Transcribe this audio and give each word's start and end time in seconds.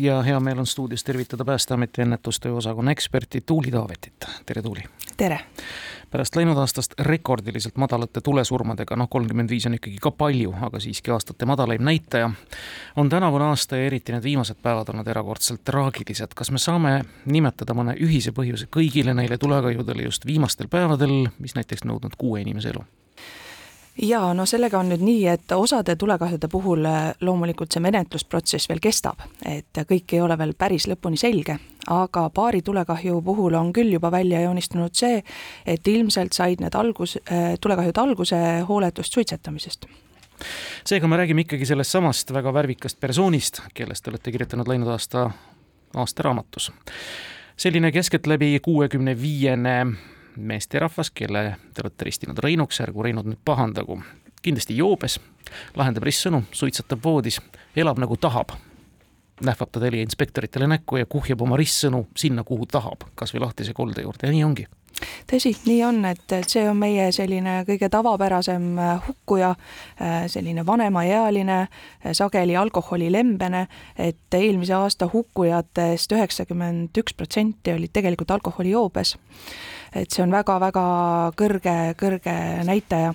ja 0.00 0.22
hea 0.22 0.40
meel 0.40 0.58
on 0.58 0.66
stuudios 0.66 1.04
tervitada 1.04 1.44
Päästeameti 1.44 2.02
ennetustöö 2.02 2.52
osakonna 2.52 2.90
eksperti 2.90 3.40
Tuuli 3.40 3.70
Taavetit. 3.70 4.14
tere, 4.46 4.62
Tuuli! 4.62 4.82
tere! 5.16 5.40
pärast 6.10 6.36
läinud 6.36 6.58
aastast 6.58 6.94
rekordiliselt 7.00 7.76
madalate 7.76 8.20
tulesurmadega, 8.20 8.96
noh, 8.96 9.08
kolmkümmend 9.10 9.50
viis 9.50 9.66
on 9.66 9.74
ikkagi 9.74 9.98
ka 10.02 10.10
palju, 10.10 10.54
aga 10.62 10.80
siiski 10.80 11.10
aastate 11.10 11.46
madalaim 11.46 11.84
näitaja, 11.84 12.30
on 12.96 13.08
tänavune 13.08 13.44
aasta 13.44 13.76
ja 13.76 13.86
eriti 13.86 14.12
need 14.12 14.22
viimased 14.22 14.58
päevad 14.62 14.88
olnud 14.88 15.08
erakordselt 15.08 15.64
traagilised. 15.64 16.34
kas 16.34 16.50
me 16.50 16.58
saame 16.58 17.04
nimetada 17.26 17.74
mõne 17.74 17.94
ühise 18.00 18.32
põhjuse 18.32 18.66
kõigile 18.66 19.14
neile 19.14 19.38
tulekahjudele 19.38 20.02
just 20.02 20.26
viimastel 20.26 20.68
päevadel, 20.68 21.28
mis 21.38 21.54
näiteks 21.54 21.84
nõudnud 21.84 22.18
kuue 22.18 22.40
inimese 22.40 22.74
elu? 22.74 22.84
Jaa, 24.02 24.34
no 24.34 24.46
sellega 24.46 24.78
on 24.78 24.90
nüüd 24.92 25.02
nii, 25.04 25.24
et 25.32 25.52
osade 25.52 25.96
tulekahjude 25.96 26.48
puhul 26.48 26.84
äh, 26.88 27.10
loomulikult 27.20 27.72
see 27.72 27.82
menetlusprotsess 27.84 28.68
veel 28.70 28.80
kestab, 28.82 29.22
et 29.46 29.82
kõik 29.88 30.14
ei 30.14 30.22
ole 30.24 30.36
veel 30.38 30.54
päris 30.58 30.86
lõpuni 30.90 31.18
selge, 31.20 31.58
aga 31.90 32.28
paari 32.34 32.62
tulekahju 32.62 33.20
puhul 33.24 33.56
on 33.58 33.72
küll 33.76 33.92
juba 33.96 34.10
välja 34.12 34.42
joonistunud 34.44 34.94
see, 34.94 35.22
et 35.66 35.88
ilmselt 35.88 36.36
said 36.36 36.62
need 36.62 36.76
algus, 36.78 37.18
äh, 37.26 37.54
tulekahjud 37.60 37.98
alguse 38.04 38.40
hooletust 38.68 39.18
suitsetamisest 39.18 39.90
seega 40.88 41.08
me 41.08 41.18
räägime 41.20 41.42
ikkagi 41.44 41.66
sellest 41.68 41.92
samast 41.92 42.30
väga 42.32 42.52
värvikast 42.54 42.96
persoonist, 43.00 43.60
kellest 43.76 44.04
te 44.04 44.10
olete 44.10 44.32
kirjutanud 44.32 44.68
läinud 44.68 44.88
aasta 44.88 45.30
aastaraamatus. 45.94 46.72
selline 47.56 47.92
keskeltläbi 47.92 48.60
kuuekümne 48.62 49.20
viiene 49.20 49.86
meesterahvas, 50.36 51.10
kelle 51.10 51.56
te 51.74 51.84
olete 51.84 52.04
ristinud 52.04 52.38
Reinuks, 52.38 52.80
ärgu 52.80 53.02
Reinud 53.02 53.28
nüüd 53.28 53.40
pahandagu. 53.44 54.00
kindlasti 54.42 54.76
joobes, 54.76 55.18
lahendab 55.76 56.06
ristsõnu, 56.08 56.42
suitsetab 56.52 57.02
voodis, 57.04 57.40
elab 57.76 57.98
nagu 57.98 58.16
tahab. 58.16 58.52
nähvab 59.40 59.70
ta 59.72 59.80
Telia 59.80 60.02
inspektoritele 60.02 60.66
näkku 60.66 60.96
ja 60.96 61.06
kuhjab 61.06 61.42
oma 61.42 61.56
ristsõnu 61.56 62.06
sinna, 62.16 62.44
kuhu 62.44 62.66
tahab, 62.66 63.04
kas 63.14 63.34
või 63.34 63.40
lahtise 63.40 63.72
kolde 63.72 64.02
juurde 64.02 64.26
ja 64.26 64.32
nii 64.32 64.44
ongi 64.44 64.66
tõsi, 65.30 65.52
nii 65.66 65.80
on, 65.84 66.04
et 66.10 66.34
see 66.48 66.64
on 66.68 66.78
meie 66.80 67.10
selline 67.14 67.60
kõige 67.68 67.88
tavapärasem 67.92 68.66
äh, 68.78 69.08
hukkuja, 69.08 69.50
äh, 70.00 70.16
selline 70.30 70.64
vanemaealine, 70.66 71.60
äh, 71.62 72.12
sageli 72.16 72.56
alkoholilembene, 72.56 73.66
et 73.98 74.38
eelmise 74.38 74.76
aasta 74.76 75.08
hukkujatest 75.12 76.16
üheksakümmend 76.16 77.02
üks 77.02 77.16
protsenti 77.16 77.74
olid 77.76 77.94
tegelikult 77.96 78.36
alkoholijoobes 78.36 79.16
et 79.94 80.10
see 80.10 80.22
on 80.24 80.34
väga-väga 80.34 80.84
kõrge, 81.38 81.78
kõrge 82.00 82.36
näitaja. 82.66 83.14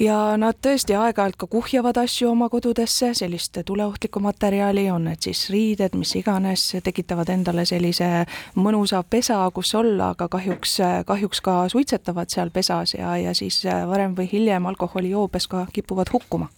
Ja 0.00 0.16
nad 0.40 0.56
tõesti 0.64 0.94
aeg-ajalt 0.96 1.36
ka 1.36 1.46
kuhjavad 1.52 1.98
asju 2.00 2.30
oma 2.30 2.46
kodudesse, 2.48 3.10
sellist 3.18 3.58
tuleohtlikku 3.68 4.22
materjali, 4.24 4.86
on 4.88 5.10
need 5.10 5.20
siis 5.28 5.42
riided, 5.52 5.92
mis 6.00 6.14
iganes, 6.16 6.64
tekitavad 6.86 7.28
endale 7.28 7.66
sellise 7.68 8.08
mõnusa 8.56 9.02
pesa, 9.04 9.42
kus 9.52 9.74
olla, 9.76 10.14
aga 10.14 10.30
kahjuks, 10.32 10.78
kahjuks 11.06 11.44
ka 11.44 11.58
suitsetavad 11.68 12.32
seal 12.32 12.48
pesas 12.50 12.96
ja, 12.96 13.12
ja 13.20 13.36
siis 13.36 13.60
varem 13.92 14.16
või 14.16 14.30
hiljem 14.32 14.72
alkoholijoobes 14.72 15.50
ka 15.52 15.66
kipuvad 15.72 16.16
hukkuma 16.16 16.48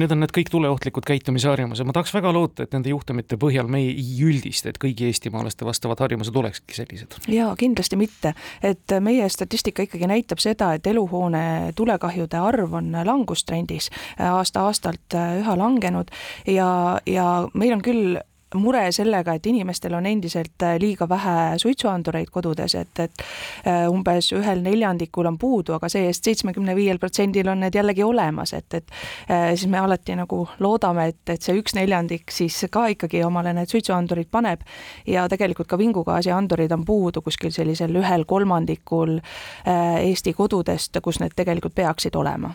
Need 0.00 0.12
on 0.14 0.22
need 0.22 0.32
kõik 0.32 0.48
tuleohtlikud 0.48 1.04
käitumisharjumused, 1.04 1.84
ma 1.84 1.92
tahaks 1.92 2.14
väga 2.16 2.30
loota, 2.32 2.64
et 2.64 2.72
nende 2.72 2.88
juhtumite 2.88 3.36
põhjal 3.40 3.68
me 3.68 3.82
ei 3.84 4.16
üldista, 4.24 4.70
et 4.72 4.80
kõigi 4.80 5.10
eestimaalaste 5.10 5.66
vastavad 5.68 6.00
harjumused 6.00 6.36
olekski 6.36 6.78
sellised. 6.78 7.18
jaa, 7.28 7.50
kindlasti 7.60 7.98
mitte, 8.00 8.32
et 8.64 8.96
meie 9.04 9.28
statistika 9.28 9.84
ikkagi 9.84 10.08
näitab 10.08 10.40
seda, 10.40 10.72
et 10.78 10.86
eluhoone 10.88 11.74
tulekahjude 11.76 12.40
arv 12.40 12.80
on 12.80 12.92
langustrendis 13.04 13.90
aasta-aastalt 14.16 15.18
üha 15.42 15.56
langenud. 15.60 16.12
Ja, 16.48 16.98
ja 17.06 17.28
meil 17.52 17.76
on 17.76 17.84
küll 17.84 18.16
mure 18.54 18.84
sellega, 18.92 19.34
et 19.34 19.46
inimestel 19.46 19.94
on 19.94 20.06
endiselt 20.06 20.62
äh, 20.62 20.76
liiga 20.80 21.08
vähe 21.08 21.58
suitsuandureid 21.62 22.30
kodudes, 22.32 22.74
et, 22.74 23.00
et 23.00 23.24
äh, 23.66 23.86
umbes 23.90 24.32
ühel 24.36 24.62
neljandikul 24.64 25.28
on 25.30 25.38
puudu, 25.38 25.76
aga 25.76 25.88
see-eest 25.92 26.28
seitsmekümne 26.28 26.76
viiel 26.76 27.00
protsendil 27.02 27.48
on 27.52 27.62
need 27.64 27.76
jällegi 27.78 28.04
olemas, 28.04 28.54
et, 28.58 28.68
et 28.74 28.94
äh, 29.30 29.52
siis 29.54 29.68
me 29.70 29.80
alati 29.80 30.16
nagu 30.18 30.42
loodame, 30.62 31.08
et, 31.12 31.34
et 31.36 31.42
see 31.42 31.56
üks 31.58 31.76
neljandik 31.78 32.32
siis 32.34 32.58
ka 32.72 32.86
ikkagi 32.94 33.24
omale 33.26 33.54
need 33.56 33.70
suitsuandurid 33.72 34.30
paneb 34.30 34.66
ja 35.06 35.26
tegelikult 35.30 35.70
ka 35.70 35.78
vingugaasiandurid 35.80 36.72
on 36.72 36.84
puudu 36.84 37.22
kuskil 37.22 37.52
sellisel 37.54 37.96
ühel 38.02 38.26
kolmandikul 38.28 39.18
Eesti 39.66 40.32
kodudest, 40.36 40.96
kus 41.02 41.18
need 41.20 41.34
tegelikult 41.36 41.74
peaksid 41.74 42.16
olema 42.18 42.52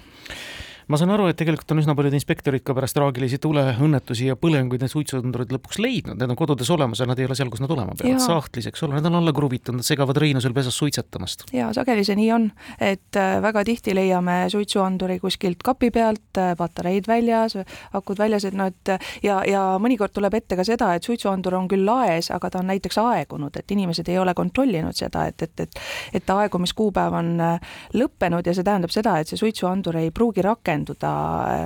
ma 0.87 0.97
saan 0.99 1.11
aru, 1.11 1.27
et 1.27 1.37
tegelikult 1.39 1.73
on 1.73 1.81
üsna 1.81 1.95
paljud 1.97 2.15
inspektorid 2.15 2.63
ka 2.65 2.75
pärast 2.77 2.95
traagilisi 2.95 3.39
tuleõnnetusi 3.43 4.29
ja 4.29 4.37
põlenguid 4.39 4.83
need 4.83 4.91
suitsuandurid 4.91 5.51
lõpuks 5.51 5.81
leidnud, 5.83 6.15
need 6.15 6.31
on 6.31 6.39
kodudes 6.39 6.69
olemas 6.71 7.01
ja 7.01 7.07
nad 7.09 7.19
ei 7.19 7.27
ole 7.27 7.35
seal, 7.35 7.51
kus 7.51 7.61
nad 7.63 7.71
olema 7.75 7.95
peavad, 7.97 8.21
sahtlis, 8.23 8.69
eks 8.71 8.85
ole, 8.87 8.95
need 8.95 9.09
on 9.09 9.17
alla 9.19 9.33
kruvitud, 9.35 9.75
nad 9.75 9.87
segavad 9.87 10.17
Reinusel 10.23 10.55
pesas 10.55 10.77
suitsetamast. 10.79 11.47
ja 11.55 11.69
sageli 11.75 12.05
see 12.07 12.15
nii 12.19 12.29
on, 12.35 12.47
et 12.79 13.19
äh, 13.19 13.35
väga 13.43 13.65
tihti 13.67 13.95
leiame 13.97 14.37
suitsuanduri 14.53 15.19
kuskilt 15.23 15.65
kapi 15.67 15.91
pealt, 15.91 16.39
äh, 16.39 16.53
patareid 16.57 17.09
väljas, 17.11 17.57
akud 17.99 18.21
väljas, 18.21 18.47
et 18.47 18.55
nad 18.55 18.95
ja, 19.23 19.41
ja 19.43 19.65
mõnikord 19.83 20.15
tuleb 20.15 20.39
ette 20.39 20.55
ka 20.55 20.63
seda, 20.67 20.93
et 20.95 21.03
suitsuandur 21.03 21.59
on 21.59 21.67
küll 21.67 21.83
laes, 21.87 22.31
aga 22.31 22.51
ta 22.53 22.63
on 22.63 22.71
näiteks 22.71 23.01
aegunud, 23.03 23.59
et 23.59 23.75
inimesed 23.75 24.07
ei 24.07 24.21
ole 24.23 24.31
kontrollinud 24.37 24.95
seda, 24.95 25.27
et, 25.27 25.43
et, 25.43 25.67
et 25.67 25.83
et 26.15 26.31
aegumiskuupäev 26.31 27.19
on 27.19 27.35
äh, 27.43 27.77
lõppenud 27.99 28.47
ja 28.47 28.55
see 28.55 28.63
tähendab 28.63 28.95
seda, 28.95 29.19
et 29.19 29.27
see 29.27 29.39
suitsuandur 29.39 29.99
ei 29.99 30.15
pruugi 30.15 30.45
rakenduda 30.45 30.76
rakenduda 30.77 31.13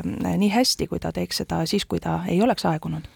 äh, 0.01 0.37
nii 0.37 0.51
hästi, 0.51 0.87
kui 0.87 0.99
ta 0.99 1.11
teeks 1.11 1.43
seda 1.43 1.65
siis, 1.65 1.85
kui 1.85 1.99
ta 1.99 2.23
ei 2.27 2.41
oleks 2.41 2.65
aegunud. 2.65 3.07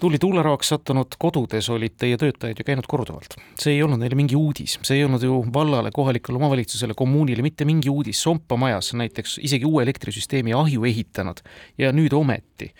Tuuli 0.00 0.18
tuuleraaks 0.18 0.68
sattunud 0.68 1.14
kodudes 1.18 1.68
olid 1.70 1.94
teie 1.96 2.16
töötajad 2.18 2.58
ju 2.58 2.64
käinud 2.66 2.86
korduvalt. 2.90 3.36
see 3.58 3.76
ei 3.76 3.82
olnud 3.82 4.02
neile 4.02 4.16
mingi 4.18 4.36
uudis, 4.36 4.78
see 4.82 4.98
ei 4.98 5.04
olnud 5.06 5.22
ju 5.22 5.38
vallale, 5.54 5.90
kohalikule 5.94 6.36
omavalitsusele, 6.36 6.94
kommuunile 6.94 7.42
mitte 7.42 7.64
mingi 7.64 7.88
uudis, 7.88 8.22
Sompa 8.22 8.56
majas 8.56 8.92
näiteks 8.92 9.38
isegi 9.38 9.64
uue 9.64 9.82
elektrisüsteemi 9.86 10.52
ahju 10.52 10.84
ehitanud 10.84 11.40
ja 11.78 11.92
nüüd 11.92 12.12
ometi 12.12 12.72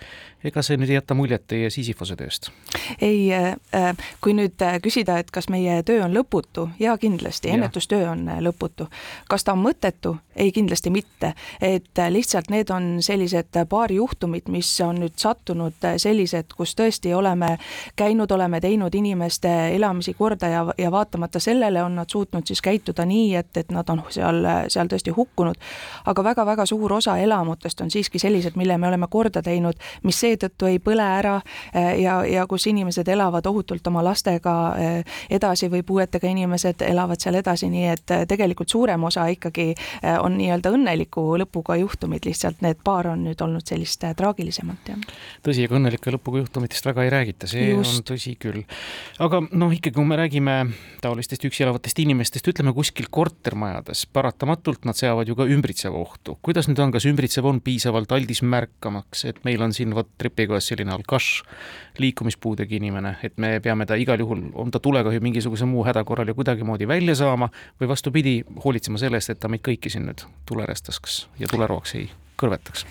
ega 0.47 0.63
see 0.63 0.79
nüüd 0.79 0.91
ei 0.91 0.99
jäta 1.01 1.15
muljet 1.19 1.47
teie 1.51 1.71
Sisyphose 1.71 2.17
tööst? 2.19 2.51
ei, 3.01 3.33
äh, 3.35 3.57
äh, 3.75 4.07
kui 4.21 4.35
nüüd 4.37 4.63
äh, 4.63 4.79
küsida, 4.83 5.19
et 5.19 5.31
kas 5.35 5.49
meie 5.53 5.81
töö 5.87 6.05
on 6.05 6.15
lõputu, 6.15 6.69
jaa, 6.81 6.97
kindlasti, 7.01 7.51
ennetustöö 7.55 8.11
on 8.13 8.27
lõputu. 8.45 8.89
kas 9.29 9.45
ta 9.45 9.55
on 9.57 9.63
mõttetu? 9.65 10.17
ei, 10.37 10.53
kindlasti 10.53 10.91
mitte. 10.91 11.33
et 11.61 12.03
lihtsalt 12.11 12.51
need 12.51 12.71
on 12.71 13.03
sellised 13.03 13.59
paari 13.69 13.97
juhtumit, 13.97 14.49
mis 14.49 14.71
on 14.81 15.01
nüüd 15.03 15.17
sattunud 15.17 15.89
sellised, 15.97 16.55
kus 16.57 16.77
tõesti 16.79 17.15
oleme 17.15 17.57
käinud, 17.97 18.31
oleme 18.31 18.61
teinud 18.61 18.95
inimeste 18.95 19.53
elamisi 19.75 20.15
korda 20.15 20.49
ja, 20.49 20.65
ja 20.79 20.91
vaatamata 20.93 21.41
sellele 21.41 21.83
on 21.83 21.97
nad 21.97 22.11
suutnud 22.13 22.47
siis 22.47 22.63
käituda 22.63 23.07
nii, 23.07 23.35
et, 23.37 23.57
et 23.57 23.73
nad 23.75 23.89
on 23.91 24.05
seal, 24.11 24.43
seal 24.69 24.91
tõesti 24.93 25.15
hukkunud. 25.17 25.57
aga 26.07 26.25
väga-väga 26.25 26.67
suur 26.67 26.93
osa 26.93 27.19
elamutest 27.19 27.81
on 27.81 27.91
siiski 27.91 28.19
sellised, 28.19 28.57
mille 28.57 28.79
me 28.79 28.89
oleme 28.89 29.07
korda 29.11 29.43
teinud, 29.43 29.75
mis 30.03 30.21
seetõttu 30.37 30.69
ei 30.71 30.79
põle 30.83 31.05
ära 31.19 31.37
eh, 31.73 31.97
ja, 32.03 32.21
ja 32.27 32.47
kus 32.49 32.67
inimesed 32.71 33.09
elavad 33.09 33.47
ohutult 33.49 33.87
oma 33.89 34.05
lastega 34.05 34.55
eh, 34.79 35.17
edasi 35.31 35.71
või 35.73 35.83
puuetega 35.87 36.29
inimesed 36.31 36.85
elavad 36.87 37.21
seal 37.23 37.41
edasi, 37.41 37.71
nii 37.73 37.87
et 37.93 38.15
eh, 38.15 38.25
tegelikult 38.29 38.73
suurem 38.73 39.05
osa 39.09 39.27
ikkagi 39.33 39.73
on 40.21 40.37
nii-öelda 40.39 40.71
õnneliku 40.75 41.23
lõpuga 41.41 41.77
juhtumid, 41.81 42.27
lihtsalt 42.27 42.61
need 42.65 42.81
paar 42.85 43.09
on 43.13 43.25
nüüd 43.27 43.41
olnud 43.43 43.65
sellist 43.67 44.05
traagilisemat, 44.17 44.91
jah. 44.91 45.17
tõsi, 45.45 45.65
ega 45.67 45.77
õnnelike 45.79 46.13
lõpuga 46.15 46.43
juhtumitest 46.43 46.87
väga 46.87 47.07
ei 47.07 47.13
räägita, 47.13 47.49
see 47.51 47.71
Just. 47.71 47.97
on 47.97 48.07
tõsi 48.13 48.35
küll. 48.41 48.65
aga 49.23 49.43
noh, 49.51 49.73
ikkagi 49.73 49.97
kui 49.97 50.09
me 50.09 50.19
räägime 50.21 50.57
taolistest 51.03 51.47
üksi 51.49 51.65
elavatest 51.67 52.01
inimestest, 52.03 52.51
ütleme 52.53 52.75
kuskil 52.77 53.09
kortermajades, 53.11 54.07
paratamatult 54.13 54.87
nad 54.89 54.99
seavad 54.99 55.29
ju 55.29 55.37
ka 55.39 55.49
ümbritseva 55.51 55.99
ohtu. 55.99 56.39
kuidas 56.43 56.71
nüüd 56.71 56.83
on, 56.83 56.95
kas 56.95 57.09
ümbritsev 57.09 57.49
on 57.49 57.61
piisavalt 57.65 58.13
aldis 58.13 58.43
märkamaks, 58.47 59.25
et 59.31 59.43
meil 59.47 59.63
on 59.63 59.75
siin 59.77 59.95
vot 59.97 60.11
trepikojas 60.27 60.71
selline 60.71 60.93
alkaš, 60.95 61.43
liikumispuudega 61.99 62.77
inimene, 62.77 63.17
et 63.23 63.37
me 63.39 63.57
peame 63.65 63.87
ta 63.87 63.99
igal 64.01 64.21
juhul, 64.21 64.49
on 64.55 64.71
ta 64.71 64.81
tulekahju 64.83 65.23
mingisuguse 65.25 65.69
muu 65.69 65.85
häda 65.87 66.05
korral 66.05 66.29
ju 66.29 66.35
kuidagimoodi 66.35 66.89
välja 66.89 67.15
saama 67.15 67.51
või 67.81 67.89
vastupidi, 67.89 68.41
hoolitsema 68.65 68.99
selle 68.99 69.21
eest, 69.21 69.35
et 69.35 69.41
ta 69.41 69.49
meid 69.53 69.65
kõiki 69.67 69.93
siin 69.93 70.09
nüüd 70.09 70.27
tulerestaks 70.49 71.27
ja 71.41 71.51
tuleroaks 71.51 71.95
ei 72.01 72.11
kõrvetaks 72.41 72.87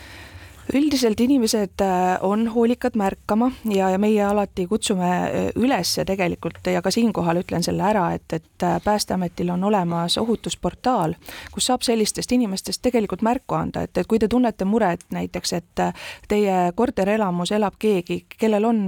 üldiselt 0.74 1.20
inimesed 1.20 1.82
äh, 1.82 2.18
on 2.22 2.48
hoolikad 2.48 2.96
märkama 2.98 3.52
ja, 3.70 3.90
ja 3.90 4.00
meie 4.02 4.24
alati 4.26 4.66
kutsume 4.68 5.10
äh, 5.10 5.50
üles 5.56 5.94
tegelikult 6.08 6.66
ja 6.72 6.82
ka 6.82 6.92
siinkohal 6.92 7.42
ütlen 7.44 7.64
selle 7.64 7.86
ära, 7.86 8.08
et, 8.16 8.26
et 8.34 8.66
äh, 8.66 8.80
Päästeametil 8.84 9.50
on 9.54 9.64
olemas 9.64 10.18
ohutusportaal, 10.18 11.14
kus 11.54 11.70
saab 11.70 11.86
sellistest 11.86 12.32
inimestest 12.32 12.82
tegelikult 12.82 13.22
märku 13.26 13.58
anda, 13.58 13.86
et, 13.86 13.98
et 13.98 14.10
kui 14.10 14.20
te 14.20 14.28
tunnete 14.32 14.66
muret 14.66 15.06
näiteks, 15.14 15.54
et 15.54 15.84
teie 16.28 16.58
korterelamus 16.76 17.52
elab 17.56 17.78
keegi, 17.80 18.24
kellel 18.38 18.66
on 18.66 18.82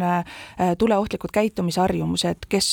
tuleohtlikud 0.78 1.32
käitumisharjumused, 1.34 2.48
kes, 2.50 2.70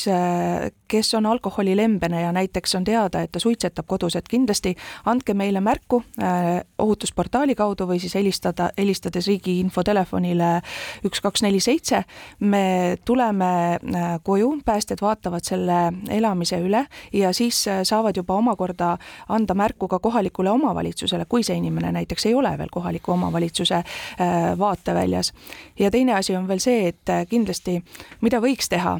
kes 0.87 1.13
on 1.13 1.25
alkoholilembene 1.25 2.21
ja 2.21 2.31
näiteks 2.31 2.75
on 2.75 2.83
teada, 2.83 3.21
et 3.21 3.31
ta 3.31 3.39
suitsetab 3.39 3.85
kodus, 3.87 4.15
et 4.15 4.27
kindlasti 4.27 4.75
andke 5.05 5.33
meile 5.33 5.61
märku 5.61 6.03
äh, 6.21 6.61
ohutusportaali 6.77 7.55
kaudu 7.55 7.87
või 7.89 7.99
siis 7.99 8.15
helistada, 8.15 8.69
helistades 8.77 9.27
riigi 9.27 9.59
infotelefonile 9.59 10.61
üks, 11.05 11.21
kaks, 11.21 11.43
neli, 11.45 11.59
seitse. 11.59 12.03
me 12.39 12.97
tuleme 13.05 13.51
äh, 13.75 14.19
koju, 14.23 14.61
päästjad 14.65 15.01
vaatavad 15.01 15.43
selle 15.43 15.79
elamise 16.09 16.59
üle 16.61 16.85
ja 17.13 17.33
siis 17.33 17.67
äh, 17.67 17.81
saavad 17.83 18.17
juba 18.17 18.35
omakorda 18.35 18.97
anda 19.29 19.53
märku 19.53 19.87
ka 19.87 19.99
kohalikule 19.99 20.51
omavalitsusele, 20.51 21.25
kui 21.29 21.43
see 21.43 21.57
inimene 21.57 21.91
näiteks 21.91 22.25
ei 22.25 22.35
ole 22.35 22.57
veel 22.57 22.69
kohaliku 22.71 23.11
omavalitsuse 23.11 23.83
vaateväljas. 24.57 25.33
ja 25.79 25.91
teine 25.91 26.13
asi 26.13 26.35
on 26.35 26.47
veel 26.47 26.59
see, 26.59 26.87
et 26.87 27.29
kindlasti 27.29 27.81
mida 28.21 28.39
võiks 28.41 28.69
teha 28.69 28.99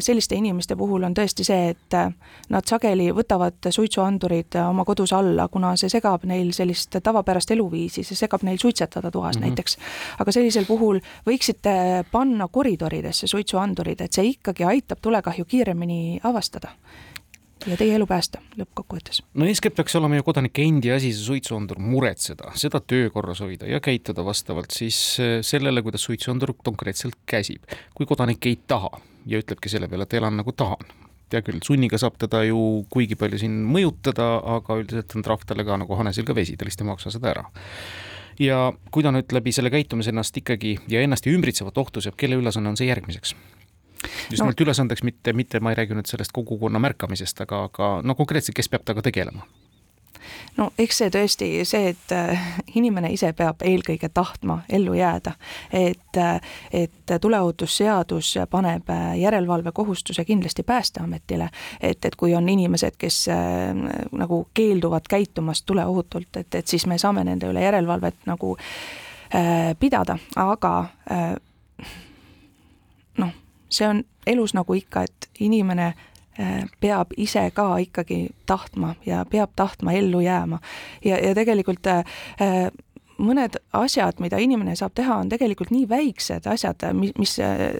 selliste 0.00 0.34
inimeste 0.34 0.76
puhul 0.76 1.02
on 1.02 1.14
tõesti 1.14 1.23
tõesti 1.24 1.46
see, 1.46 1.72
et 1.72 1.96
äh, 1.96 2.12
nad 2.52 2.68
sageli 2.68 3.08
võtavad 3.16 3.70
suitsuandurid 3.72 4.58
äh, 4.60 4.68
oma 4.68 4.84
kodus 4.84 5.14
alla, 5.16 5.48
kuna 5.48 5.74
see 5.80 5.92
segab 5.92 6.26
neil 6.28 6.52
sellist 6.56 7.00
tavapärast 7.02 7.54
eluviisi, 7.56 8.04
see 8.04 8.18
segab 8.18 8.44
neil 8.46 8.60
suitsetada 8.60 9.10
toas 9.10 9.36
mm 9.36 9.42
-hmm. 9.42 9.46
näiteks. 9.48 9.78
aga 10.18 10.32
sellisel 10.32 10.68
puhul 10.68 11.00
võiksite 11.26 12.04
panna 12.12 12.48
koridoridesse 12.48 13.26
suitsuandurid, 13.26 14.00
et 14.00 14.12
see 14.12 14.36
ikkagi 14.36 14.64
aitab 14.64 14.98
tulekahju 15.02 15.44
kiiremini 15.44 16.20
avastada 16.22 16.74
ja 17.66 17.76
teie 17.76 17.94
elu 17.96 18.06
päästa 18.06 18.40
lõppkokkuvõttes. 18.58 19.22
no 19.34 19.46
eeskätt 19.46 19.76
peaks 19.76 19.96
olema 19.96 20.16
ju 20.16 20.22
kodanike 20.26 20.62
endi 20.62 20.92
asi 20.92 21.12
see 21.12 21.24
suitsuandur 21.24 21.78
muretseda, 21.78 22.52
seda 22.60 22.80
töökorras 22.80 23.40
hoida 23.40 23.66
ja 23.70 23.80
käituda 23.80 24.24
vastavalt 24.24 24.70
siis 24.70 24.98
äh, 25.20 25.38
sellele, 25.42 25.82
kuidas 25.82 26.04
suitsuandur 26.04 26.54
konkreetselt 26.64 27.16
käsib. 27.26 27.62
kui 27.94 28.06
kodanik 28.06 28.46
ei 28.46 28.58
taha 28.66 28.90
ja 29.26 29.40
ütlebki 29.40 29.72
selle 29.72 29.88
peale, 29.88 30.04
et 30.08 30.14
elan 30.20 30.36
nagu 30.36 30.52
tahan, 30.52 30.84
hea 31.32 31.42
küll, 31.44 31.60
sunniga 31.64 31.98
saab 32.00 32.18
teda 32.20 32.42
ju 32.46 32.84
kuigi 32.92 33.16
palju 33.18 33.40
siin 33.40 33.56
mõjutada, 33.70 34.28
aga 34.58 34.78
üldiselt 34.80 35.16
on 35.16 35.24
trahv 35.26 35.46
talle 35.48 35.66
ka 35.66 35.78
nagu 35.80 35.98
hanesil 35.98 36.26
ka 36.28 36.36
vesi, 36.36 36.56
ta 36.56 36.68
lihtsalt 36.68 36.86
ei 36.86 36.90
maksa 36.92 37.14
seda 37.14 37.32
ära. 37.32 37.44
ja 38.38 38.72
kui 38.90 39.02
ta 39.02 39.12
nüüd 39.14 39.30
läbi 39.32 39.52
selle 39.54 39.70
käitumise 39.70 40.10
ennast 40.10 40.36
ikkagi 40.36 40.78
ja 40.90 41.02
ennast 41.02 41.26
ja 41.26 41.32
ümbritsevat 41.32 41.78
ohtu 41.78 42.02
seab, 42.02 42.16
kelle 42.18 42.36
ülesanne 42.40 42.68
on 42.68 42.76
see 42.76 42.90
järgmiseks? 42.90 43.34
just 44.30 44.42
nimelt 44.42 44.58
no. 44.58 44.64
ülesandeks, 44.66 45.02
mitte, 45.02 45.32
mitte 45.32 45.60
ma 45.60 45.72
ei 45.72 45.78
räägi 45.80 45.96
nüüd 45.96 46.10
sellest 46.10 46.34
kogukonna 46.34 46.82
märkamisest, 46.82 47.40
aga, 47.46 47.64
aga 47.70 47.92
no 48.04 48.16
konkreetselt, 48.18 48.56
kes 48.56 48.68
peab 48.68 48.84
temaga 48.84 49.06
tegelema? 49.08 49.46
No 50.56 50.70
eks 50.78 50.98
see 51.02 51.10
tõesti 51.10 51.48
see, 51.68 51.92
et 51.94 52.12
äh, 52.12 52.48
inimene 52.74 53.10
ise 53.12 53.32
peab 53.32 53.62
eelkõige 53.62 54.08
tahtma 54.14 54.60
ellu 54.68 54.94
jääda, 54.94 55.34
et, 55.72 56.16
äh, 56.16 56.40
et 56.72 57.14
tuleohutusseadus 57.20 58.34
paneb 58.50 58.90
äh, 58.90 59.18
järelevalvekohustuse 59.18 60.24
kindlasti 60.24 60.62
Päästeametile, 60.62 61.48
et, 61.80 62.04
et 62.04 62.16
kui 62.16 62.34
on 62.34 62.48
inimesed, 62.48 62.96
kes 62.98 63.26
nagu 64.12 64.46
keelduvad 64.54 65.08
käitumast 65.10 65.66
tuleohutult, 65.66 66.36
et, 66.36 66.54
et 66.54 66.66
siis 66.66 66.86
me 66.86 66.98
saame 66.98 67.24
nende 67.24 67.48
üle 67.50 67.62
järelevalvet 67.64 68.26
nagu 68.26 68.56
äh, 69.34 69.74
pidada, 69.80 70.18
aga 70.36 70.72
äh, 71.10 71.36
noh, 73.18 73.32
see 73.68 73.88
on 73.88 74.04
elus 74.26 74.54
nagu 74.54 74.74
ikka, 74.74 75.04
et 75.04 75.30
inimene 75.40 75.92
peab 76.80 77.12
ise 77.16 77.50
ka 77.54 77.76
ikkagi 77.78 78.28
tahtma 78.46 78.94
ja 79.06 79.24
peab 79.30 79.50
tahtma 79.56 79.92
ellu 79.92 80.20
jääma. 80.20 80.58
ja, 81.04 81.18
ja 81.18 81.34
tegelikult 81.34 81.86
äh, 81.86 82.04
äh, 82.42 82.70
mõned 83.18 83.56
asjad, 83.72 84.18
mida 84.18 84.38
inimene 84.42 84.74
saab 84.76 84.94
teha, 84.94 85.16
on 85.22 85.28
tegelikult 85.30 85.70
nii 85.70 85.86
väiksed 85.88 86.46
asjad, 86.50 86.82
mis, 86.98 87.12
mis 87.18 87.36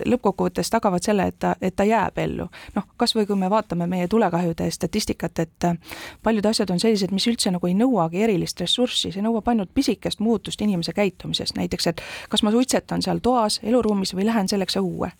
lõppkokkuvõttes 0.06 0.70
tagavad 0.70 1.04
selle, 1.04 1.26
et 1.30 1.38
ta, 1.42 1.54
et 1.60 1.76
ta 1.76 1.86
jääb 1.88 2.18
ellu. 2.22 2.48
noh, 2.74 2.86
kas 2.96 3.16
või 3.16 3.26
kui 3.26 3.36
me 3.38 3.50
vaatame 3.50 3.86
meie 3.90 4.08
tulekahjude 4.08 4.70
statistikat, 4.70 5.38
et 5.38 5.68
paljud 6.22 6.46
asjad 6.46 6.70
on 6.70 6.80
sellised, 6.80 7.10
mis 7.10 7.26
üldse 7.30 7.50
nagu 7.50 7.66
ei 7.66 7.74
nõuagi 7.74 8.22
erilist 8.22 8.60
ressurssi, 8.60 9.12
see 9.12 9.24
nõuab 9.24 9.48
ainult 9.50 9.74
pisikest 9.74 10.20
muutust 10.20 10.62
inimese 10.62 10.94
käitumises, 10.94 11.54
näiteks 11.58 11.90
et 11.90 12.02
kas 12.28 12.42
ma 12.42 12.54
suitsetan 12.54 13.02
seal 13.02 13.22
toas, 13.22 13.60
eluruumis 13.62 14.14
või 14.14 14.30
lähen 14.30 14.48
selleks 14.48 14.78
õue 14.78 15.10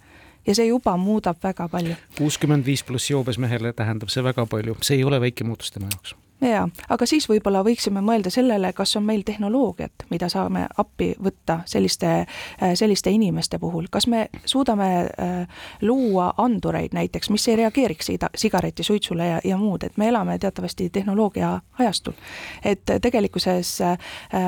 ja 0.47 0.55
see 0.55 0.67
juba 0.67 0.97
muudab 0.97 1.41
väga 1.43 1.69
palju. 1.69 1.95
kuuskümmend 2.19 2.67
viis 2.67 2.85
pluss 2.85 3.11
joobes 3.11 3.39
mehele 3.39 3.73
tähendab 3.73 4.09
see 4.09 4.25
väga 4.25 4.47
palju, 4.47 4.77
see 4.83 4.99
ei 5.01 5.05
ole 5.05 5.21
väike 5.21 5.45
muutus 5.45 5.73
tema 5.73 5.91
jaoks. 5.93 6.15
Jaa, 6.45 6.65
aga 6.91 7.07
siis 7.07 7.25
võib-olla 7.31 7.63
võiksime 7.65 8.03
mõelda 8.05 8.29
sellele, 8.33 8.73
kas 8.77 8.97
on 8.99 9.05
meil 9.07 9.23
tehnoloogiat, 9.25 10.05
mida 10.11 10.29
saame 10.29 10.67
appi 10.77 11.13
võtta 11.23 11.61
selliste, 11.71 12.11
äh, 12.25 12.75
selliste 12.75 13.13
inimeste 13.15 13.59
puhul, 13.63 13.87
kas 13.91 14.07
me 14.11 14.27
suudame 14.45 14.89
äh, 15.07 15.63
luua 15.83 16.33
andureid 16.37 16.93
näiteks, 16.93 17.31
mis 17.31 17.49
ei 17.49 17.57
reageeriks 17.63 18.11
sigaretisuitsule 18.37 19.29
ja, 19.29 19.39
ja 19.45 19.57
muud, 19.57 19.87
et 19.87 19.97
me 19.97 20.09
elame 20.09 20.39
teatavasti 20.39 20.91
tehnoloogia 20.91 21.61
ajastul. 21.79 22.13
et 22.65 22.83
tegelikkuses 23.03 23.81
äh, 23.81 23.99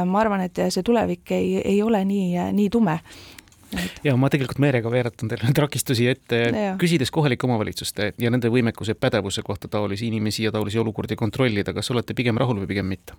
ma 0.04 0.20
arvan, 0.20 0.44
et 0.50 0.58
see 0.68 0.82
tulevik 0.82 1.30
ei, 1.30 1.62
ei 1.64 1.82
ole 1.82 2.04
nii, 2.04 2.50
nii 2.52 2.70
tume 2.70 2.98
ja 4.04 4.16
ma 4.16 4.30
tegelikult 4.32 4.60
meelega 4.62 4.90
veeretan 4.90 5.30
teile 5.30 5.52
takistusi 5.56 6.08
ette, 6.10 6.42
küsides 6.80 7.10
kohalike 7.14 7.48
omavalitsuste 7.48 8.12
ja 8.18 8.32
nende 8.32 8.50
võimekuse 8.52 8.94
pädevuse 8.98 9.42
kohta 9.46 9.68
taolisi 9.68 10.06
inimesi 10.10 10.46
ja 10.46 10.52
taolisi 10.54 10.78
olukordi 10.82 11.16
kontrollida, 11.16 11.74
kas 11.76 11.90
olete 11.94 12.14
pigem 12.14 12.38
rahul 12.40 12.62
või 12.62 12.70
pigem 12.74 12.94
mitte? 12.94 13.16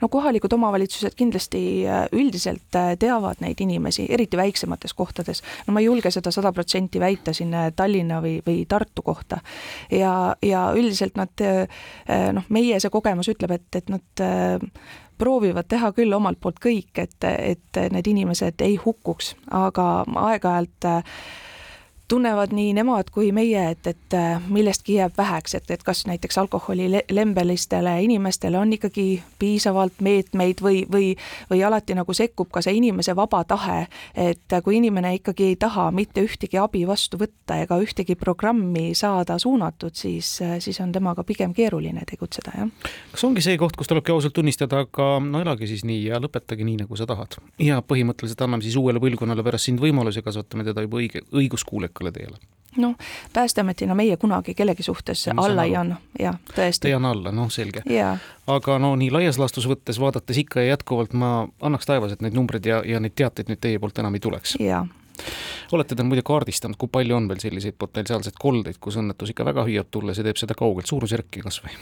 no 0.00 0.08
kohalikud 0.08 0.52
omavalitsused 0.52 1.14
kindlasti 1.16 1.62
äh, 1.86 2.06
üldiselt 2.12 2.76
äh, 2.76 2.94
teavad 2.98 3.42
neid 3.44 3.60
inimesi, 3.60 4.06
eriti 4.08 4.36
väiksemates 4.36 4.94
kohtades. 4.94 5.42
no 5.66 5.74
ma 5.74 5.82
ei 5.82 5.86
julge 5.86 6.10
seda 6.10 6.32
sada 6.34 6.52
protsenti 6.52 7.00
väita 7.00 7.34
siin 7.36 7.54
äh, 7.54 7.70
Tallinna 7.76 8.20
või, 8.22 8.38
või 8.46 8.64
Tartu 8.68 9.02
kohta. 9.02 9.40
ja, 9.90 10.36
ja 10.42 10.70
üldiselt 10.76 11.16
nad 11.16 11.46
noh, 12.32 12.44
meie 12.48 12.80
see 12.80 12.90
kogemus 12.90 13.30
ütleb, 13.30 13.54
et, 13.56 13.68
et 13.76 13.88
nad 13.90 14.22
proovivad 15.20 15.68
teha 15.68 15.92
küll 15.96 16.16
omalt 16.16 16.40
poolt 16.40 16.58
kõik, 16.64 16.90
et, 17.02 17.28
et 17.28 17.80
need 17.92 18.10
inimesed 18.10 18.64
ei 18.64 18.78
hukkuks, 18.80 19.34
aga 19.60 19.86
aeg-ajalt 20.08 20.88
äh, 20.88 21.14
tunnevad 22.10 22.50
nii 22.54 22.72
nemad 22.74 23.10
kui 23.14 23.30
meie, 23.34 23.62
et, 23.70 23.86
et 23.86 24.14
äh, 24.18 24.42
millestki 24.50 24.96
jääb 24.98 25.14
väheks, 25.18 25.54
et, 25.54 25.70
et 25.70 25.82
kas 25.86 26.02
näiteks 26.10 26.38
alkoholilembelistele 26.42 27.92
inimestele 28.02 28.58
on 28.58 28.72
ikkagi 28.74 29.22
piisavalt 29.38 30.02
meetmeid 30.02 30.62
või, 30.64 30.82
või, 30.90 31.12
või 31.50 31.62
alati 31.66 31.94
nagu 31.94 32.14
sekkub 32.16 32.50
ka 32.50 32.62
see 32.66 32.74
inimese 32.80 33.14
vaba 33.16 33.44
tahe, 33.46 33.84
et 34.18 34.56
kui 34.64 34.80
inimene 34.80 35.14
ikkagi 35.20 35.52
ei 35.52 35.58
taha 35.60 35.90
mitte 35.94 36.24
ühtegi 36.26 36.58
abi 36.58 36.82
vastu 36.88 37.20
võtta 37.20 37.60
ega 37.62 37.78
ühtegi 37.78 38.18
programmi 38.18 38.90
saada 38.98 39.38
suunatud, 39.38 39.94
siis, 39.94 40.32
siis 40.58 40.82
on 40.82 40.92
temaga 40.92 41.24
pigem 41.26 41.54
keeruline 41.54 42.02
tegutseda, 42.10 42.56
jah. 42.58 42.90
kas 43.14 43.26
ongi 43.28 43.44
see 43.44 43.58
koht, 43.60 43.78
kus 43.78 43.90
tulebki 43.90 44.14
ausalt 44.16 44.34
tunnistada, 44.34 44.82
aga 44.88 45.12
no 45.22 45.44
elage 45.44 45.70
siis 45.70 45.86
nii 45.86 46.08
ja 46.08 46.18
lõpetage 46.22 46.66
nii, 46.66 46.82
nagu 46.82 46.98
sa 46.98 47.06
tahad. 47.06 47.38
ja 47.62 47.78
põhimõtteliselt 47.86 48.42
anname 48.46 48.66
siis 48.66 48.78
uuele 48.80 49.02
põlvkonnale 49.02 49.46
pärast 49.46 49.70
sind 49.70 49.82
võimaluse, 49.82 50.26
kasvatame 50.26 50.66
teda 50.66 50.82
juba 50.88 50.98
õige, 50.98 51.22
õiguskuulekalt 51.30 51.99
õigele 52.00 52.12
teele? 52.12 52.38
noh, 52.76 52.94
Päästeametina 53.32 53.94
meie 53.98 54.16
kunagi 54.16 54.54
kellegi 54.54 54.82
suhtes 54.82 55.26
no, 55.34 55.42
alla 55.42 55.64
ei 55.66 55.74
anna, 55.76 55.96
jah, 56.18 56.36
tõesti. 56.54 56.86
ei 56.86 56.94
anna 56.94 57.10
alla, 57.10 57.32
noh, 57.34 57.50
selge. 57.50 57.82
aga 58.46 58.78
no 58.78 58.94
nii 58.96 59.10
laias 59.10 59.40
laastus 59.42 59.66
võttes, 59.66 59.98
vaadates 59.98 60.38
ikka 60.38 60.62
ja 60.62 60.76
jätkuvalt 60.76 61.12
ma 61.12 61.48
annaks 61.60 61.90
taevas, 61.90 62.14
et 62.14 62.22
neid 62.22 62.38
numbreid 62.38 62.66
ja, 62.66 62.78
ja 62.86 63.00
neid 63.02 63.16
teateid 63.18 63.50
nüüd 63.50 63.58
teie 63.60 63.82
poolt 63.82 63.98
enam 63.98 64.14
ei 64.14 64.22
tuleks. 64.22 64.54
olete 65.72 65.98
te 65.98 66.06
muide 66.06 66.22
kaardistanud, 66.22 66.78
kui 66.78 66.88
palju 66.88 67.16
on 67.16 67.26
veel 67.28 67.42
selliseid 67.42 67.74
potentsiaalseid 67.78 68.38
koldeid, 68.38 68.78
kus 68.80 69.00
õnnetus 69.02 69.34
ikka 69.34 69.44
väga 69.50 69.66
hüüab 69.66 69.90
tulla, 69.90 70.14
see 70.14 70.24
teeb 70.24 70.38
seda 70.38 70.54
kaugelt, 70.54 70.86
suurusjärki 70.86 71.42
kas 71.42 71.58
või? 71.64 71.74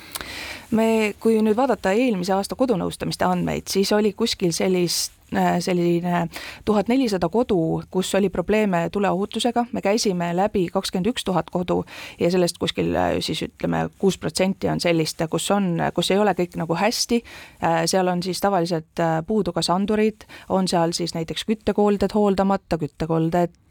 me, 0.71 0.89
kui 1.21 1.37
nüüd 1.45 1.57
vaadata 1.57 1.93
eelmise 1.93 2.33
aasta 2.33 2.57
kodunõustamiste 2.57 3.29
andmeid, 3.29 3.69
siis 3.69 3.93
oli 3.93 4.17
kuskil 4.17 4.57
sellist 4.57 5.18
selline 5.61 6.29
tuhat 6.65 6.89
nelisada 6.89 7.29
kodu, 7.29 7.83
kus 7.91 8.15
oli 8.15 8.31
probleeme 8.33 8.89
tuleohutusega, 8.93 9.67
me 9.73 9.83
käisime 9.85 10.31
läbi 10.37 10.67
kakskümmend 10.73 11.11
üks 11.13 11.25
tuhat 11.25 11.51
kodu 11.51 11.83
ja 12.21 12.31
sellest 12.31 12.59
kuskil 12.59 12.95
äh, 12.97 13.19
siis 13.21 13.43
ütleme, 13.45 13.87
kuus 13.99 14.19
protsenti 14.19 14.69
on 14.69 14.81
sellist, 14.81 15.21
kus 15.31 15.51
on, 15.51 15.77
kus 15.95 16.11
ei 16.11 16.19
ole 16.19 16.35
kõik 16.39 16.57
nagu 16.61 16.79
hästi, 16.79 17.23
äh, 17.63 17.81
seal 17.87 18.09
on 18.09 18.23
siis 18.23 18.41
tavaliselt 18.41 19.05
puudu 19.27 19.53
kas 19.53 19.71
andurid, 19.71 20.29
on 20.49 20.69
seal 20.69 20.93
siis 20.97 21.15
näiteks 21.15 21.45
küttekolded 21.49 22.15
hooldamata, 22.15 22.79
küttekolded 22.79 23.57
Äh, 23.57 23.68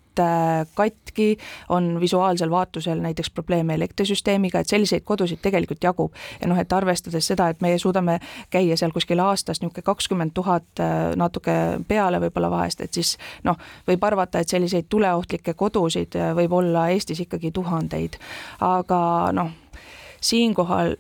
katki, 0.75 1.37
on 1.69 1.99
visuaalsel 2.01 2.49
vaatusel 2.49 3.01
näiteks 3.01 3.29
probleeme 3.29 3.75
elektrisüsteemiga, 3.75 4.59
et 4.59 4.69
selliseid 4.69 5.03
kodusid 5.05 5.41
tegelikult 5.41 5.83
jagub. 5.83 6.13
ja 6.41 6.47
noh, 6.47 6.59
et 6.59 6.73
arvestades 6.73 7.27
seda, 7.27 7.49
et 7.49 7.61
meie 7.61 7.79
suudame 7.79 8.19
käia 8.49 8.77
seal 8.77 8.91
kuskil 8.91 9.19
aastas 9.19 9.61
niisugune 9.61 9.83
kakskümmend 9.83 10.31
tuhat 10.33 10.79
äh, 10.79 11.15
natuke 11.15 11.55
peale 11.87 12.21
võib-olla 12.21 12.51
vahest, 12.51 12.81
et 12.81 12.93
siis 12.93 13.17
noh, 13.43 13.57
võib 13.87 14.03
arvata, 14.03 14.39
et 14.39 14.49
selliseid 14.49 14.89
tuleohtlikke 14.89 15.53
kodusid 15.53 16.15
äh, 16.15 16.33
võib 16.35 16.53
olla 16.53 16.87
Eestis 16.93 17.19
ikkagi 17.25 17.51
tuhandeid. 17.51 18.17
aga 18.61 19.31
noh, 19.33 19.51
siinkohal 20.21 20.95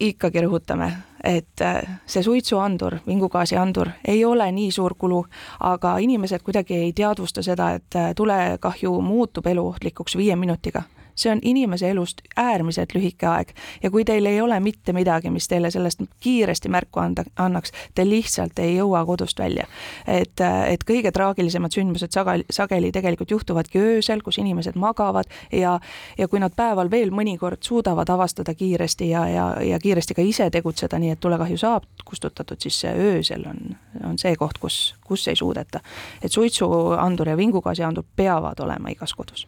ikkagi 0.00 0.42
rõhutame, 0.44 0.90
et 1.26 1.60
äh, 1.60 1.98
see 2.06 2.22
suitsuandur, 2.22 2.98
vingugaasiandur 3.06 3.90
ei 4.08 4.24
ole 4.24 4.46
nii 4.52 4.70
suur 4.70 4.94
kulu, 4.98 5.24
aga 5.60 5.96
inimesed 5.98 6.42
kuidagi 6.46 6.74
ei 6.74 6.92
teadvusta 6.92 7.42
seda, 7.42 7.70
et 7.78 7.96
äh, 7.96 8.12
tulekahju 8.16 9.00
muutub 9.00 9.46
eluohtlikuks 9.46 10.16
viie 10.16 10.36
minutiga 10.36 10.82
see 11.16 11.32
on 11.32 11.40
inimese 11.42 11.90
elust 11.90 12.20
äärmiselt 12.36 12.94
lühike 12.94 13.26
aeg 13.26 13.52
ja 13.82 13.90
kui 13.90 14.04
teil 14.04 14.26
ei 14.26 14.40
ole 14.40 14.60
mitte 14.60 14.92
midagi, 14.92 15.30
mis 15.30 15.48
teile 15.48 15.70
sellest 15.70 16.02
kiiresti 16.20 16.68
märku 16.68 17.00
anda, 17.00 17.24
annaks, 17.36 17.72
te 17.94 18.04
lihtsalt 18.08 18.58
ei 18.58 18.76
jõua 18.76 19.04
kodust 19.06 19.38
välja. 19.38 19.66
et, 20.06 20.40
et 20.66 20.84
kõige 20.84 21.12
traagilisemad 21.12 21.72
sündmused 21.72 22.12
sageli, 22.12 22.44
sageli 22.50 22.92
tegelikult 22.92 23.30
juhtuvadki 23.30 23.78
öösel, 23.78 24.22
kus 24.22 24.38
inimesed 24.38 24.76
magavad 24.76 25.30
ja, 25.52 25.78
ja 26.18 26.28
kui 26.28 26.40
nad 26.40 26.54
päeval 26.56 26.90
veel 26.90 27.10
mõnikord 27.10 27.62
suudavad 27.64 28.10
avastada 28.10 28.54
kiiresti 28.54 29.10
ja, 29.10 29.26
ja, 29.28 29.46
ja 29.62 29.78
kiiresti 29.78 30.14
ka 30.14 30.22
ise 30.22 30.50
tegutseda, 30.50 30.98
nii 30.98 31.14
et 31.16 31.20
tulekahju 31.20 31.58
saab 31.60 31.88
kustutatud, 32.04 32.60
siis 32.60 32.84
öösel 32.84 33.46
on, 33.48 33.76
on 34.04 34.18
see 34.18 34.36
koht, 34.36 34.58
kus, 34.62 34.94
kus 35.04 35.28
ei 35.28 35.36
suudeta. 35.36 35.80
et 36.22 36.32
suitsuandur 36.32 37.28
ja 37.28 37.36
vingugaasiandur 37.36 38.04
peavad 38.16 38.60
olema 38.60 38.92
igas 38.92 39.14
kodus. 39.14 39.46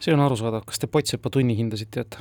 see 0.00 0.14
on 0.14 0.20
arusaadav, 0.20 0.64
kas 0.66 0.78
te 0.78 0.86
Potsepa 1.06 1.30
tunnihindasid 1.30 1.92
teate? 1.94 2.18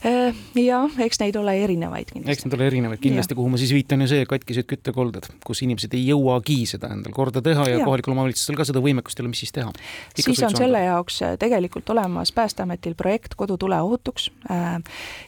Äh, 0.00 0.34
jah, 0.56 0.94
eks 1.04 1.20
neid 1.20 1.36
ole 1.36 1.52
erinevaid 1.60 2.08
kindlasti. 2.08 2.32
eks 2.32 2.46
neid 2.46 2.56
ole 2.56 2.66
erinevaid 2.70 3.02
kindlasti, 3.04 3.36
kuhu 3.36 3.52
ma 3.52 3.60
siis 3.60 3.70
viitan 3.76 4.00
ju 4.00 4.08
see, 4.10 4.24
katkised 4.26 4.66
küttekolded, 4.66 5.28
kus 5.46 5.60
inimesed 5.62 5.94
ei 5.94 6.06
jõuagi 6.08 6.56
seda 6.66 6.88
endal 6.96 7.12
korda 7.14 7.42
teha 7.44 7.68
ja, 7.68 7.76
ja. 7.78 7.86
kohalikul 7.86 8.16
omavalitsustel 8.16 8.56
ka 8.58 8.64
seda 8.66 8.82
võimekust 8.82 9.20
ei 9.20 9.26
ole, 9.26 9.34
mis 9.34 9.44
siis 9.44 9.54
teha. 9.54 9.70
siis 10.16 10.42
on 10.48 10.56
selle 10.56 10.80
jaoks 10.88 11.20
äh, 11.22 11.36
tegelikult 11.38 11.92
olemas 11.94 12.32
Päästeametil 12.34 12.96
projekt 12.98 13.36
Kodu 13.38 13.60
tuleohutuks 13.60 14.30
äh, 14.50 14.80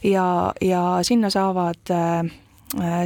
ja, 0.08 0.26
ja 0.64 0.86
sinna 1.06 1.30
saavad 1.30 1.94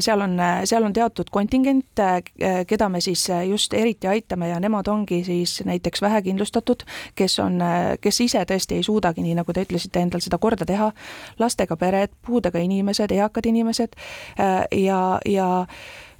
seal 0.00 0.20
on, 0.20 0.36
seal 0.64 0.84
on 0.84 0.92
teatud 0.92 1.30
kontingent, 1.32 1.98
äh, 1.98 2.22
keda 2.66 2.88
me 2.88 3.00
siis 3.00 3.26
just 3.48 3.74
eriti 3.74 4.06
aitame 4.06 4.48
ja 4.48 4.60
nemad 4.60 4.88
ongi 4.88 5.24
siis 5.24 5.62
näiteks 5.64 6.02
vähekindlustatud, 6.02 6.84
kes 7.14 7.38
on, 7.42 7.60
kes 8.00 8.20
ise 8.20 8.44
tõesti 8.46 8.78
ei 8.78 8.86
suudagi, 8.86 9.24
nii 9.26 9.34
nagu 9.40 9.52
te 9.52 9.66
ütlesite, 9.66 10.02
endal 10.02 10.22
seda 10.24 10.38
korda 10.38 10.66
teha, 10.68 10.92
lastega 11.38 11.76
pered, 11.76 12.14
puudega 12.26 12.62
inimesed, 12.62 13.12
eakad 13.16 13.46
inimesed 13.46 13.96
äh, 14.40 14.64
ja, 14.86 15.00
ja 15.26 15.48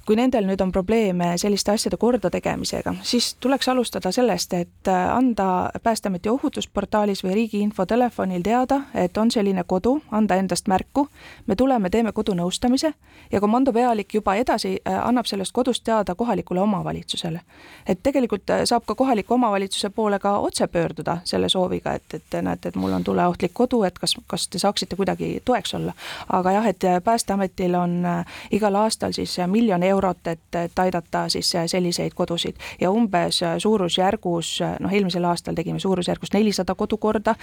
kui 0.07 0.15
nendel 0.15 0.45
nüüd 0.47 0.61
on 0.63 0.71
probleeme 0.71 1.33
selliste 1.35 1.73
asjade 1.73 1.97
kordategemisega, 1.99 2.93
siis 3.03 3.33
tuleks 3.43 3.67
alustada 3.67 4.11
sellest, 4.15 4.53
et 4.53 4.87
äh, 4.87 5.09
anda 5.11 5.69
Päästeameti 5.83 6.29
ohutusportaalis 6.29 7.23
või 7.25 7.33
riigi 7.35 7.59
infotelefonil 7.59 8.43
teada, 8.43 8.81
et 8.95 9.17
on 9.17 9.31
selline 9.31 9.65
kodu, 9.67 9.97
anda 10.11 10.37
endast 10.39 10.71
märku, 10.71 11.07
me 11.47 11.55
tuleme, 11.59 11.89
teeme 11.89 12.13
kodunõustamise 12.15 12.93
ja 13.31 13.41
komandopealik 13.43 14.15
juba 14.15 14.37
edasi 14.39 14.77
äh, 14.77 14.95
annab 15.07 15.27
sellest 15.27 15.51
kodust 15.51 15.83
teada 15.83 16.15
kohalikule 16.15 16.61
omavalitsusele. 16.61 17.41
et 17.87 17.99
tegelikult 18.03 18.49
äh, 18.49 18.63
saab 18.63 18.87
ka 18.87 18.95
kohaliku 18.95 19.33
omavalitsuse 19.33 19.89
poole 19.89 20.19
ka 20.19 20.37
otse 20.39 20.67
pöörduda 20.67 21.17
selle 21.23 21.49
sooviga, 21.49 21.93
et, 21.93 22.13
et 22.13 22.39
näete, 22.41 22.69
et 22.69 22.75
mul 22.75 22.95
on 22.95 23.03
tuleohtlik 23.03 23.51
kodu, 23.53 23.83
et 23.83 23.99
kas, 23.99 24.15
kas 24.27 24.47
te 24.47 24.59
saaksite 24.59 24.95
kuidagi 24.95 25.41
toeks 25.45 25.73
olla. 25.73 25.93
aga 26.29 26.51
jah, 26.51 26.67
et 26.67 26.89
Päästeametil 27.03 27.75
on 27.75 28.03
igal 28.51 28.75
aastal 28.75 29.11
siis 29.11 29.37
miljon 29.47 29.83
eurot 29.83 29.96
eurot, 29.97 30.27
et, 30.31 30.47
et 30.55 30.79
aidata 30.79 31.25
siis 31.33 31.49
selliseid 31.65 32.15
kodusid 32.15 32.57
ja 32.81 32.91
umbes 32.93 33.41
suurusjärgus, 33.63 34.51
noh, 34.83 34.93
eelmisel 34.93 35.25
aastal 35.27 35.57
tegime 35.57 35.79
suurusjärgus 35.83 36.33
nelisada 36.33 36.75
kodukorda, 36.75 37.35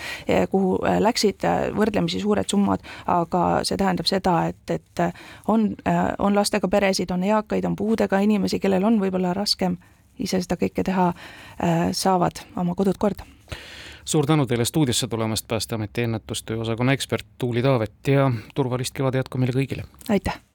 kuhu 0.51 0.79
läksid 1.05 1.47
võrdlemisi 1.77 2.23
suured 2.23 2.49
summad, 2.51 2.85
aga 3.11 3.45
see 3.67 3.79
tähendab 3.81 4.09
seda, 4.11 4.37
et, 4.51 4.71
et 4.71 5.05
on, 5.49 5.73
on 6.19 6.37
lastega 6.37 6.71
peresid, 6.71 7.11
on 7.15 7.25
eakaid, 7.27 7.67
on 7.69 7.77
puudega 7.77 8.21
inimesi, 8.25 8.61
kellel 8.63 8.85
on 8.85 9.01
võib-olla 9.03 9.35
raskem 9.37 9.77
ise 10.19 10.41
seda 10.43 10.59
kõike 10.61 10.85
teha, 10.87 11.11
saavad 11.93 12.45
oma 12.61 12.77
kodud 12.79 13.01
korda 13.03 13.27
suur 14.05 14.27
tänu 14.27 14.47
teile 14.47 14.65
stuudiosse 14.65 15.09
tulemast, 15.09 15.49
Päästeameti 15.49 16.03
ennetustöö 16.03 16.61
osakonna 16.61 16.93
ekspert 16.93 17.27
Tuuli 17.39 17.63
Taavet 17.63 18.09
ja 18.09 18.31
turvalist 18.55 18.95
kevade 18.95 19.23
jätku 19.23 19.39
meile 19.39 19.57
kõigile! 19.57 19.89
aitäh! 20.09 20.45